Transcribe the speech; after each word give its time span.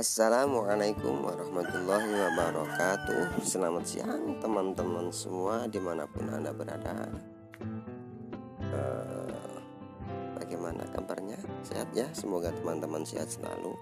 Assalamualaikum 0.00 1.28
warahmatullahi 1.28 2.08
wabarakatuh 2.08 3.36
Selamat 3.44 3.84
siang 3.84 4.32
teman-teman 4.40 5.12
semua 5.12 5.68
di 5.68 5.76
mana 5.76 6.08
pun 6.08 6.24
anda 6.24 6.56
berada 6.56 7.04
uh, 8.64 9.60
Bagaimana 10.40 10.88
kabarnya? 10.96 11.36
Sehat 11.60 11.92
ya? 11.92 12.08
Semoga 12.16 12.48
teman-teman 12.48 13.04
sehat 13.04 13.28
selalu 13.28 13.76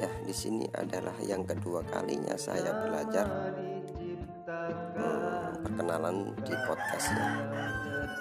Ya 0.00 0.08
di 0.24 0.32
sini 0.32 0.64
adalah 0.72 1.12
yang 1.20 1.44
kedua 1.44 1.84
kalinya 1.84 2.32
saya 2.40 2.72
belajar 2.88 3.52
hmm, 4.48 5.68
Perkenalan 5.68 6.32
di 6.48 6.54
podcast 6.64 7.12
ya 7.12 7.28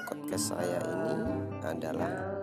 Podcast 0.03 0.51
saya 0.51 0.83
ini 0.83 1.15
adalah 1.63 2.40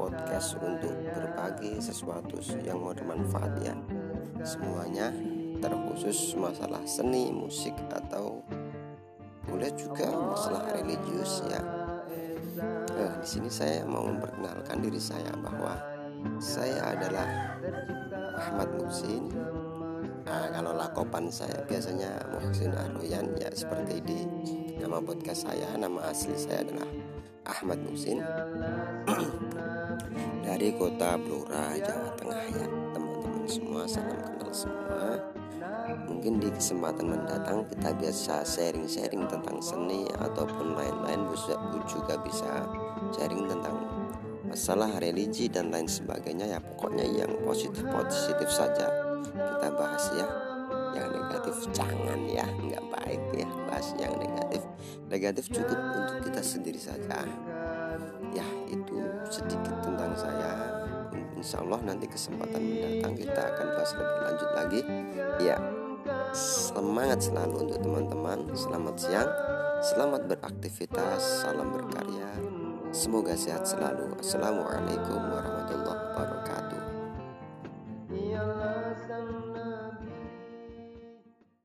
podcast 0.00 0.56
untuk 0.56 0.96
berbagi 1.12 1.76
sesuatu 1.76 2.40
yang 2.64 2.80
mau 2.80 2.96
bermanfaat 2.96 3.52
ya. 3.60 3.76
Semuanya 4.40 5.12
terkhusus 5.60 6.32
masalah 6.40 6.80
seni 6.88 7.28
musik 7.28 7.76
atau 7.92 8.40
boleh 9.44 9.68
juga 9.76 10.08
masalah 10.08 10.72
religius 10.72 11.44
ya. 11.52 11.60
Nah, 12.96 13.12
di 13.20 13.28
sini 13.28 13.52
saya 13.52 13.84
mau 13.84 14.08
memperkenalkan 14.08 14.80
diri 14.80 14.96
saya 14.96 15.36
bahwa 15.36 15.76
saya 16.40 16.96
adalah 16.96 17.60
Ahmad 18.40 18.72
Muhsin. 18.80 19.28
Nah, 20.24 20.48
kalau 20.48 20.72
lakopan 20.80 21.28
saya 21.28 21.60
biasanya 21.68 22.24
Muhsin 22.32 22.72
Arroyan 22.72 23.36
ya 23.36 23.52
seperti 23.52 24.00
di 24.00 24.20
nama 24.90 25.06
podcast 25.06 25.46
saya 25.46 25.70
nama 25.78 26.02
asli 26.10 26.34
saya 26.34 26.66
adalah 26.66 26.90
Ahmad 27.46 27.78
Muhsin 27.86 28.18
dari 30.50 30.74
kota 30.74 31.14
Blora 31.14 31.78
Jawa 31.78 32.10
Tengah 32.18 32.42
ya 32.50 32.66
teman-teman 32.90 33.46
semua 33.46 33.86
salam 33.86 34.18
kenal 34.18 34.50
semua. 34.50 35.14
Mungkin 36.10 36.42
di 36.42 36.50
kesempatan 36.50 37.06
mendatang 37.06 37.70
kita 37.70 37.94
biasa 38.02 38.42
sharing-sharing 38.42 39.30
tentang 39.30 39.62
seni 39.62 40.10
ataupun 40.10 40.74
lain-lain 40.74 41.22
juga 41.86 42.18
bisa 42.26 42.66
sharing 43.14 43.46
tentang 43.46 43.78
masalah 44.50 44.90
religi 44.98 45.46
dan 45.46 45.70
lain 45.70 45.86
sebagainya 45.86 46.50
ya. 46.50 46.58
Pokoknya 46.58 47.06
yang 47.06 47.30
positif 47.46 47.86
positif 47.94 48.50
saja 48.50 48.90
kita 49.22 49.70
bahas 49.70 50.02
ya. 50.18 50.26
Yang 50.98 51.08
negatif 51.14 51.56
jangan 51.78 52.20
ya 52.26 52.46
nggak 52.58 52.84
baik 52.90 53.22
ya 53.38 53.46
bahas 53.70 53.94
yang 53.94 54.18
negatif. 54.50 54.62
Negatif 55.10 55.44
cukup 55.50 55.78
untuk 55.78 56.16
kita 56.26 56.42
sendiri 56.42 56.78
saja. 56.78 57.22
Ya 58.34 58.46
itu 58.70 58.98
sedikit 59.30 59.74
tentang 59.82 60.14
saya. 60.18 60.82
Insya 61.38 61.62
Allah 61.64 61.80
nanti 61.82 62.06
kesempatan 62.06 62.60
mendatang 62.60 63.14
kita 63.16 63.40
akan 63.40 63.66
bahas 63.74 63.92
lebih 63.96 64.18
lanjut 64.26 64.50
lagi. 64.54 64.80
Ya 65.40 65.56
semangat 66.34 67.22
selalu 67.22 67.70
untuk 67.70 67.78
teman-teman. 67.82 68.38
Selamat 68.54 68.94
siang 68.98 69.30
selamat 69.80 70.28
beraktivitas 70.28 71.46
salam 71.46 71.72
berkarya. 71.72 72.30
Semoga 72.90 73.38
sehat 73.38 73.66
selalu. 73.66 74.18
Assalamualaikum 74.18 75.20
warahmatullahi 75.30 76.02
wabarakatuh. 76.18 76.82